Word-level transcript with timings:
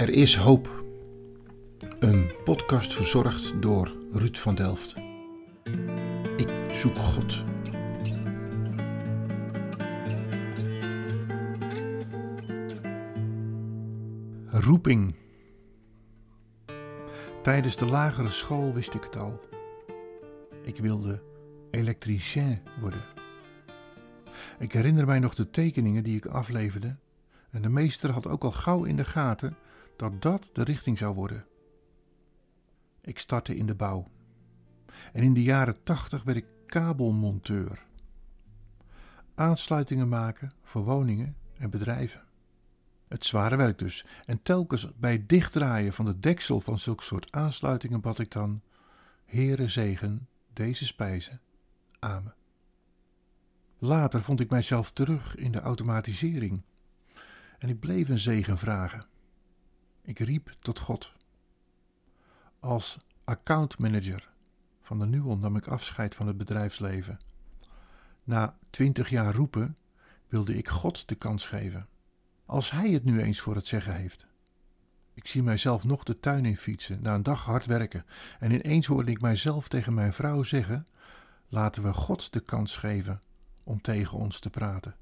Er 0.00 0.10
is 0.10 0.36
hoop. 0.36 0.84
Een 1.98 2.30
podcast 2.44 2.92
verzorgd 2.92 3.62
door 3.62 3.92
Ruud 4.12 4.36
van 4.36 4.54
Delft. 4.54 4.94
Ik 6.36 6.48
zoek 6.72 6.98
God. 6.98 7.44
Roeping. 14.46 15.14
Tijdens 17.42 17.76
de 17.76 17.86
lagere 17.86 18.30
school 18.30 18.74
wist 18.74 18.94
ik 18.94 19.02
het 19.02 19.16
al. 19.16 19.40
Ik 20.62 20.76
wilde 20.76 21.22
elektricien 21.70 22.58
worden. 22.80 23.04
Ik 24.58 24.72
herinner 24.72 25.06
mij 25.06 25.18
nog 25.18 25.34
de 25.34 25.50
tekeningen 25.50 26.02
die 26.02 26.16
ik 26.16 26.26
afleverde 26.26 26.96
en 27.50 27.62
de 27.62 27.68
meester 27.68 28.10
had 28.10 28.26
ook 28.26 28.44
al 28.44 28.52
gauw 28.52 28.84
in 28.84 28.96
de 28.96 29.04
gaten 29.04 29.56
dat 30.00 30.22
dat 30.22 30.50
de 30.52 30.62
richting 30.62 30.98
zou 30.98 31.14
worden. 31.14 31.46
Ik 33.00 33.18
startte 33.18 33.56
in 33.56 33.66
de 33.66 33.74
bouw. 33.74 34.10
En 35.12 35.22
in 35.22 35.34
de 35.34 35.42
jaren 35.42 35.82
tachtig 35.82 36.22
werd 36.22 36.36
ik 36.36 36.46
kabelmonteur. 36.66 37.86
Aansluitingen 39.34 40.08
maken 40.08 40.52
voor 40.62 40.84
woningen 40.84 41.36
en 41.58 41.70
bedrijven. 41.70 42.22
Het 43.08 43.24
zware 43.24 43.56
werk 43.56 43.78
dus. 43.78 44.04
En 44.26 44.42
telkens 44.42 44.88
bij 44.96 45.12
het 45.12 45.28
dichtdraaien 45.28 45.92
van 45.92 46.04
de 46.04 46.18
deksel 46.18 46.60
van 46.60 46.78
zulk 46.78 47.02
soort 47.02 47.32
aansluitingen 47.32 48.00
bad 48.00 48.18
ik 48.18 48.30
dan: 48.30 48.62
Heere 49.24 49.68
zegen 49.68 50.28
deze 50.52 50.86
spijzen. 50.86 51.40
Amen. 51.98 52.34
Later 53.78 54.22
vond 54.22 54.40
ik 54.40 54.50
mijzelf 54.50 54.90
terug 54.90 55.36
in 55.36 55.52
de 55.52 55.60
automatisering. 55.60 56.62
En 57.58 57.68
ik 57.68 57.80
bleef 57.80 58.08
een 58.08 58.18
zegen 58.18 58.58
vragen. 58.58 59.06
Ik 60.10 60.18
riep 60.18 60.54
tot 60.60 60.78
God. 60.78 61.12
Als 62.60 62.96
accountmanager 63.24 64.30
van 64.82 64.98
de 64.98 65.06
Nuon 65.06 65.40
nam 65.40 65.56
ik 65.56 65.66
afscheid 65.66 66.14
van 66.14 66.26
het 66.26 66.36
bedrijfsleven. 66.36 67.18
Na 68.24 68.58
twintig 68.70 69.10
jaar 69.10 69.34
roepen 69.34 69.76
wilde 70.28 70.54
ik 70.56 70.68
God 70.68 71.08
de 71.08 71.14
kans 71.14 71.46
geven. 71.46 71.88
Als 72.46 72.70
Hij 72.70 72.90
het 72.90 73.04
nu 73.04 73.20
eens 73.20 73.40
voor 73.40 73.54
het 73.54 73.66
zeggen 73.66 73.94
heeft. 73.94 74.26
Ik 75.14 75.26
zie 75.26 75.42
mijzelf 75.42 75.84
nog 75.84 76.04
de 76.04 76.20
tuin 76.20 76.44
in 76.44 76.56
fietsen 76.56 77.02
na 77.02 77.14
een 77.14 77.22
dag 77.22 77.44
hard 77.44 77.66
werken 77.66 78.04
en 78.40 78.50
ineens 78.50 78.86
hoorde 78.86 79.10
ik 79.10 79.20
mijzelf 79.20 79.68
tegen 79.68 79.94
mijn 79.94 80.12
vrouw 80.12 80.42
zeggen: 80.42 80.86
Laten 81.48 81.82
we 81.82 81.92
God 81.92 82.32
de 82.32 82.40
kans 82.40 82.76
geven 82.76 83.20
om 83.64 83.80
tegen 83.80 84.18
ons 84.18 84.40
te 84.40 84.50
praten. 84.50 84.96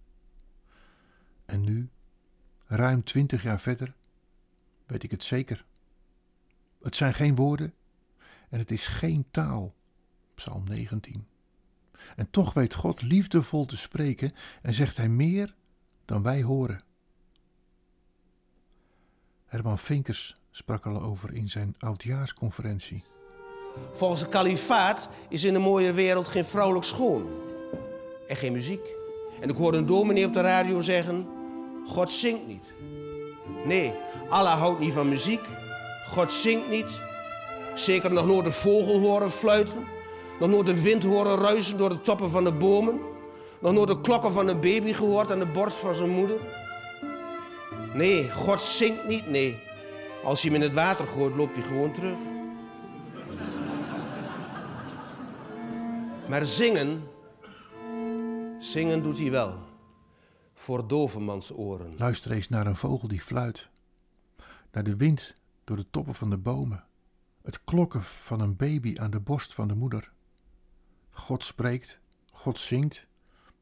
En 1.45 1.61
nu, 1.61 1.91
ruim 2.67 3.05
twintig 3.05 3.42
jaar 3.42 3.61
verder, 3.61 3.97
weet 4.89 5.03
ik 5.03 5.11
het 5.11 5.25
zeker. 5.25 5.64
Het 6.83 6.97
zijn 6.97 7.14
geen 7.14 7.34
woorden 7.34 7.75
en 8.48 8.58
het 8.58 8.70
is 8.70 8.86
geen 8.86 9.27
taal. 9.30 9.75
Psalm 10.34 10.64
19. 10.64 11.27
En 12.17 12.30
toch 12.30 12.53
weet 12.55 12.75
God 12.75 13.03
liefdevol 13.03 13.67
te 13.67 13.77
spreken 13.77 14.33
en 14.62 14.75
zegt 14.75 14.97
Hij 14.97 15.08
meer 15.08 15.55
dan 16.05 16.22
wij 16.22 16.42
horen. 16.42 16.80
Herman 19.46 19.79
Vinkers 19.79 20.36
sprak 20.51 20.86
al 20.86 21.02
over 21.02 21.35
in 21.35 21.48
zijn 21.48 21.74
oudjaarsconferentie. 21.79 23.05
Volgens 23.92 24.20
de 24.20 24.29
kalifaat 24.29 25.11
is 25.29 25.45
in 25.45 25.55
een 25.55 25.62
mooie 25.62 25.92
wereld 25.92 26.29
geen 26.29 26.45
vrouwelijk 26.45 26.85
schoon 26.85 27.30
en 28.29 28.36
geen 28.36 28.52
muziek. 28.52 28.95
En 29.41 29.48
ik 29.48 29.57
hoorde 29.57 29.79
een 29.79 29.86
dominee 29.86 30.27
op 30.27 30.33
de 30.33 30.41
radio 30.41 30.80
zeggen: 30.80 31.27
God 31.86 32.11
zingt 32.11 32.46
niet. 32.46 32.64
Nee, 33.64 33.95
Allah 34.29 34.58
houdt 34.58 34.80
niet 34.80 34.92
van 34.92 35.08
muziek. 35.08 35.41
God 36.07 36.33
zingt 36.33 36.70
niet. 36.70 37.01
Zeker 37.74 38.13
nog 38.13 38.27
nooit 38.27 38.45
de 38.45 38.52
vogel 38.52 38.98
horen 38.98 39.30
fluiten. 39.30 39.86
Nog 40.41 40.48
nooit 40.48 40.67
de 40.67 40.83
wind 40.83 41.05
horen 41.05 41.39
ruisen 41.39 41.79
door 41.79 41.89
de 41.89 42.01
toppen 42.01 42.30
van 42.30 42.45
de 42.45 42.52
bomen. 42.52 43.01
Nog 43.58 43.73
nooit 43.73 43.89
de 43.89 44.01
klokken 44.01 44.33
van 44.33 44.48
een 44.48 44.61
baby 44.61 44.92
gehoord 44.92 45.30
aan 45.30 45.39
de 45.39 45.47
borst 45.47 45.77
van 45.77 45.95
zijn 45.95 46.11
moeder. 46.11 46.36
Nee, 47.92 48.33
God 48.33 48.61
zingt 48.61 49.08
niet, 49.08 49.27
nee. 49.27 49.58
Als 50.24 50.42
je 50.42 50.48
hem 50.48 50.57
in 50.57 50.63
het 50.63 50.74
water 50.74 51.07
gooit, 51.07 51.36
loopt 51.36 51.57
hij 51.57 51.64
gewoon 51.64 51.92
terug. 51.92 52.17
Maar 56.29 56.47
zingen, 56.47 57.08
zingen 58.58 59.02
doet 59.02 59.18
hij 59.18 59.30
wel. 59.30 59.67
Voor 60.58 60.89
dovenmans 60.89 61.52
oren. 61.52 61.96
Luister 61.96 62.30
eens 62.30 62.48
naar 62.48 62.67
een 62.67 62.77
vogel 62.77 63.08
die 63.08 63.20
fluit. 63.20 63.69
Naar 64.73 64.85
de 64.85 64.96
wind 64.96 65.35
door 65.64 65.77
de 65.77 65.91
toppen 65.91 66.14
van 66.14 66.30
de 66.30 66.39
bomen. 66.39 66.85
Het 67.42 67.64
klokken 67.64 68.02
van 68.02 68.41
een 68.41 68.57
baby 68.57 68.95
aan 68.97 69.11
de 69.11 69.20
borst 69.20 69.55
van 69.55 69.68
de 69.68 69.74
moeder. 69.74 70.13
God 71.11 71.45
spreekt, 71.45 72.01
God 72.30 72.58
zingt, 72.58 73.07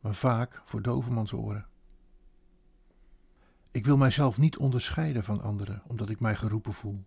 maar 0.00 0.14
vaak 0.14 0.62
voor 0.64 0.82
dovenmans 0.82 1.32
oren. 1.32 1.66
Ik 3.70 3.84
wil 3.84 3.96
mijzelf 3.96 4.38
niet 4.38 4.56
onderscheiden 4.56 5.24
van 5.24 5.42
anderen, 5.42 5.82
omdat 5.86 6.08
ik 6.08 6.20
mij 6.20 6.36
geroepen 6.36 6.72
voel. 6.72 7.04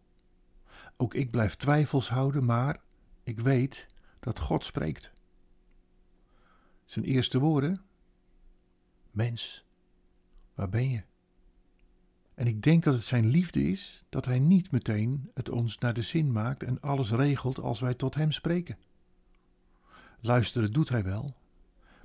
Ook 0.97 1.13
ik 1.13 1.31
blijf 1.31 1.55
twijfels 1.55 2.09
houden, 2.09 2.45
maar 2.45 2.81
ik 3.23 3.39
weet 3.39 3.87
dat 4.19 4.39
God 4.39 4.63
spreekt. 4.63 5.13
Zijn 6.85 7.05
eerste 7.05 7.39
woorden: 7.39 7.81
Mens, 9.11 9.67
waar 10.59 10.69
ben 10.69 10.89
je? 10.89 11.03
En 12.33 12.47
ik 12.47 12.61
denk 12.61 12.83
dat 12.83 12.93
het 12.93 13.03
zijn 13.03 13.25
liefde 13.25 13.63
is 13.63 14.05
dat 14.09 14.25
hij 14.25 14.39
niet 14.39 14.71
meteen 14.71 15.31
het 15.33 15.49
ons 15.49 15.77
naar 15.77 15.93
de 15.93 16.01
zin 16.01 16.31
maakt 16.31 16.63
en 16.63 16.81
alles 16.81 17.11
regelt 17.11 17.59
als 17.59 17.79
wij 17.79 17.93
tot 17.93 18.15
hem 18.15 18.31
spreken. 18.31 18.77
Luisteren 20.19 20.71
doet 20.73 20.89
hij 20.89 21.03
wel, 21.03 21.35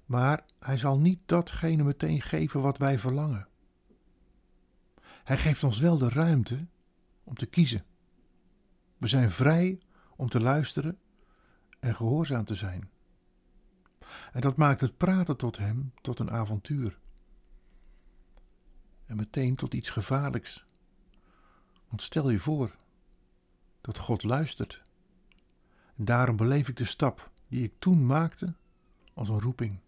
maar 0.04 0.44
hij 0.58 0.76
zal 0.76 0.98
niet 0.98 1.18
datgene 1.26 1.82
meteen 1.82 2.20
geven 2.20 2.60
wat 2.60 2.78
wij 2.78 2.98
verlangen. 2.98 3.48
Hij 5.24 5.38
geeft 5.38 5.64
ons 5.64 5.78
wel 5.78 5.98
de 5.98 6.08
ruimte 6.08 6.66
om 7.24 7.34
te 7.34 7.46
kiezen. 7.46 7.84
We 8.98 9.06
zijn 9.06 9.30
vrij 9.30 9.78
om 10.16 10.28
te 10.28 10.40
luisteren 10.40 10.98
en 11.80 11.94
gehoorzaam 11.94 12.44
te 12.44 12.54
zijn. 12.54 12.90
En 14.32 14.40
dat 14.40 14.56
maakt 14.56 14.80
het 14.80 14.96
praten 14.96 15.36
tot 15.36 15.56
Hem 15.56 15.92
tot 16.00 16.18
een 16.18 16.30
avontuur. 16.30 17.02
En 19.06 19.16
meteen 19.16 19.56
tot 19.56 19.74
iets 19.74 19.90
gevaarlijks. 19.90 20.64
Want 21.88 22.02
stel 22.02 22.30
je 22.30 22.38
voor 22.38 22.76
dat 23.80 23.98
God 23.98 24.22
luistert. 24.22 24.82
En 25.96 26.04
daarom 26.04 26.36
beleef 26.36 26.68
ik 26.68 26.76
de 26.76 26.84
stap 26.84 27.30
die 27.48 27.64
ik 27.64 27.72
toen 27.78 28.06
maakte 28.06 28.54
als 29.14 29.28
een 29.28 29.40
roeping. 29.40 29.78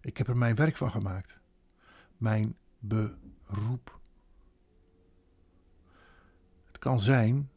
Ik 0.00 0.16
heb 0.16 0.28
er 0.28 0.38
mijn 0.38 0.54
werk 0.54 0.76
van 0.76 0.90
gemaakt. 0.90 1.38
Mijn 2.16 2.56
beroep. 2.78 4.00
Het 6.66 6.78
kan 6.78 7.00
zijn 7.00 7.50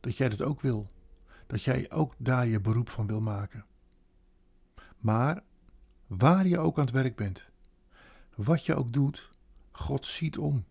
dat 0.00 0.16
jij 0.16 0.28
dat 0.28 0.42
ook 0.42 0.60
wil. 0.60 0.90
Dat 1.46 1.62
jij 1.62 1.90
ook 1.90 2.14
daar 2.18 2.46
je 2.46 2.60
beroep 2.60 2.88
van 2.88 3.06
wil 3.06 3.20
maken. 3.20 3.64
Maar 4.98 5.42
waar 6.06 6.46
je 6.46 6.58
ook 6.58 6.78
aan 6.78 6.84
het 6.84 6.94
werk 6.94 7.16
bent, 7.16 7.44
wat 8.34 8.66
je 8.66 8.74
ook 8.74 8.92
doet, 8.92 9.30
God 9.70 10.06
ziet 10.06 10.38
om. 10.38 10.64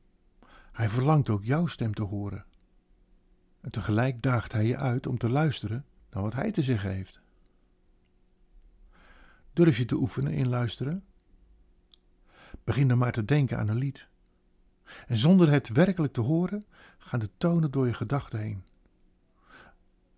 Hij 0.72 0.90
verlangt 0.90 1.30
ook 1.30 1.44
jouw 1.44 1.68
stem 1.68 1.94
te 1.94 2.04
horen. 2.04 2.46
En 3.62 3.72
tegelijk 3.72 4.22
daagt 4.22 4.52
hij 4.52 4.66
je 4.66 4.78
uit 4.78 5.08
om 5.08 5.18
te 5.18 5.30
luisteren 5.30 5.86
naar 6.10 6.24
wat 6.24 6.34
hij 6.34 6.52
te 6.52 6.62
zeggen 6.62 6.92
heeft. 6.92 7.22
Durf 9.54 9.78
je 9.78 9.86
te 9.86 9.96
oefenen 9.96 10.34
in 10.34 10.48
luisteren? 10.48 11.04
Begin 12.64 12.88
dan 12.88 12.98
maar 12.98 13.12
te 13.12 13.26
denken 13.26 13.58
aan 13.58 13.68
een 13.68 13.78
lied. 13.78 14.08
En 15.08 15.18
zonder 15.18 15.50
het 15.50 15.70
werkelijk 15.70 16.14
te 16.14 16.22
horen, 16.22 16.64
gaan 16.98 17.20
de 17.20 17.30
tonen 17.38 17.72
door 17.72 17.88
je 17.88 17.94
gedachten 17.94 18.40
heen. 18.40 18.64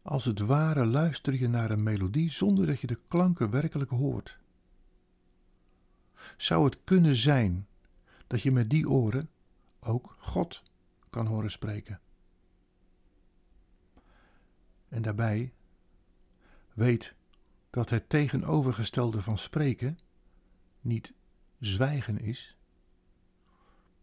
Als 0.01 0.25
het 0.25 0.39
ware 0.39 0.85
luister 0.85 1.33
je 1.33 1.47
naar 1.47 1.71
een 1.71 1.83
melodie 1.83 2.31
zonder 2.31 2.65
dat 2.65 2.79
je 2.79 2.87
de 2.87 2.99
klanken 3.07 3.49
werkelijk 3.49 3.89
hoort. 3.89 4.37
Zou 6.37 6.65
het 6.65 6.77
kunnen 6.83 7.15
zijn 7.15 7.67
dat 8.31 8.41
je 8.41 8.51
met 8.51 8.69
die 8.69 8.89
oren 8.89 9.29
ook 9.79 10.15
God 10.19 10.63
kan 11.09 11.25
horen 11.25 11.51
spreken? 11.51 11.99
En 14.89 15.01
daarbij 15.01 15.53
weet 16.73 17.15
dat 17.69 17.89
het 17.89 18.09
tegenovergestelde 18.09 19.21
van 19.21 19.37
spreken 19.37 19.99
niet 20.81 21.13
zwijgen 21.59 22.19
is, 22.19 22.57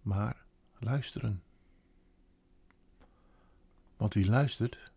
maar 0.03 0.45
luisteren. 0.79 1.43
Want 3.97 4.15
wie 4.15 4.27
luistert, 4.27 4.93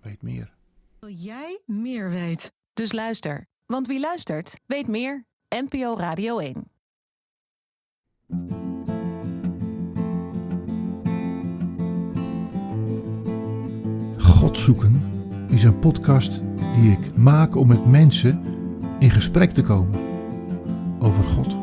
weet 0.00 0.22
meer. 0.22 0.54
Wil 0.98 1.10
jij 1.10 1.60
meer 1.66 2.10
weet? 2.10 2.52
Dus 2.72 2.92
luister, 2.92 3.46
want 3.66 3.86
wie 3.86 4.00
luistert, 4.00 4.60
weet 4.66 4.88
meer. 4.88 5.24
NPO 5.48 5.96
Radio 5.96 6.38
1. 6.38 6.70
God 14.52 14.60
zoeken 14.60 15.02
is 15.48 15.64
een 15.64 15.78
podcast 15.78 16.42
die 16.80 16.90
ik 16.90 17.16
maak 17.16 17.56
om 17.56 17.68
met 17.68 17.86
mensen 17.86 18.40
in 18.98 19.10
gesprek 19.10 19.50
te 19.50 19.62
komen 19.62 20.00
over 20.98 21.24
God. 21.24 21.56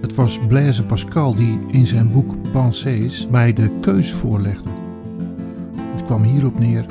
Het 0.00 0.14
was 0.14 0.40
Blaise 0.48 0.84
Pascal 0.84 1.34
die 1.34 1.58
in 1.68 1.86
zijn 1.86 2.10
boek 2.10 2.50
Pensées 2.52 3.28
mij 3.30 3.52
de 3.52 3.70
keus 3.80 4.12
voorlegde. 4.12 4.68
Het 5.92 6.04
kwam 6.04 6.22
hierop 6.22 6.58
neer: 6.58 6.86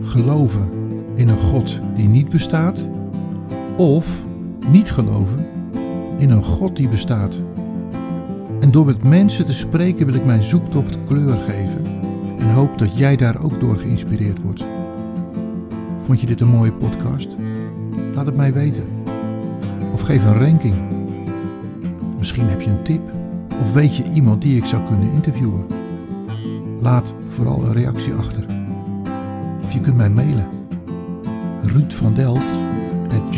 geloven 0.00 0.68
in 1.14 1.28
een 1.28 1.38
God 1.38 1.80
die 1.94 2.08
niet 2.08 2.28
bestaat, 2.28 2.88
of 3.76 4.26
niet 4.70 4.90
geloven 4.90 5.46
in 6.18 6.30
een 6.30 6.44
God 6.44 6.76
die 6.76 6.88
bestaat. 6.88 7.42
En 8.60 8.70
door 8.70 8.86
met 8.86 9.04
mensen 9.04 9.44
te 9.44 9.54
spreken 9.54 10.06
wil 10.06 10.14
ik 10.14 10.24
mijn 10.24 10.42
zoektocht 10.42 11.04
kleur 11.04 11.36
geven 11.36 12.10
en 12.42 12.52
hoop 12.52 12.78
dat 12.78 12.96
jij 12.96 13.16
daar 13.16 13.42
ook 13.42 13.60
door 13.60 13.76
geïnspireerd 13.76 14.42
wordt. 14.42 14.64
Vond 15.96 16.20
je 16.20 16.26
dit 16.26 16.40
een 16.40 16.48
mooie 16.48 16.72
podcast? 16.72 17.36
Laat 18.14 18.26
het 18.26 18.36
mij 18.36 18.52
weten. 18.52 18.84
Of 19.92 20.00
geef 20.00 20.24
een 20.24 20.38
ranking. 20.38 20.74
Misschien 22.18 22.48
heb 22.48 22.60
je 22.60 22.70
een 22.70 22.82
tip 22.82 23.12
of 23.60 23.72
weet 23.72 23.96
je 23.96 24.04
iemand 24.12 24.42
die 24.42 24.56
ik 24.56 24.64
zou 24.64 24.82
kunnen 24.82 25.12
interviewen. 25.12 25.66
Laat 26.80 27.14
vooral 27.26 27.64
een 27.64 27.72
reactie 27.72 28.14
achter. 28.14 28.44
Of 29.62 29.72
je 29.72 29.80
kunt 29.80 29.96
mij 29.96 30.10
mailen. 30.10 30.48
Ruud 31.62 31.92
van 31.92 32.14
Delft 32.14 32.52
at 33.08 33.36